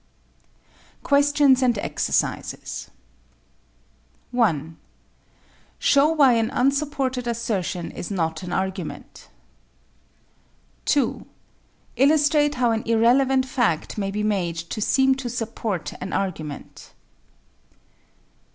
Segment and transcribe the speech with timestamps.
[1.03, 2.89] _)QUESTIONS AND EXERCISES
[4.31, 4.77] 1.
[5.77, 9.27] Show why an unsupported assertion is not an argument.
[10.85, 11.27] 2.
[11.97, 16.93] Illustrate how an irrelevant fact may be made to seem to support an argument.